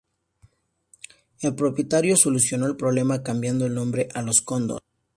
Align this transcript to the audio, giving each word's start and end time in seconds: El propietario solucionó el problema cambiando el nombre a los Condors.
El 1.41 1.53
propietario 1.53 2.15
solucionó 2.17 2.65
el 2.65 2.75
problema 2.75 3.21
cambiando 3.21 3.67
el 3.67 3.75
nombre 3.75 4.09
a 4.15 4.23
los 4.23 4.41
Condors. 4.41 4.81